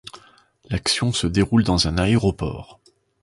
L'action 0.71 1.13
se 1.13 1.27
déroule 1.27 1.63
dans 1.63 1.87
un 1.87 1.99
aéroport. 1.99 2.79